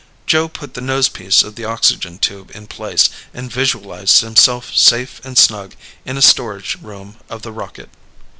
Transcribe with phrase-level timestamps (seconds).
[0.25, 5.21] Joe put the nose piece of the oxygen tube into place and visualized himself safe
[5.23, 7.91] and snug in a storage room of the rocket.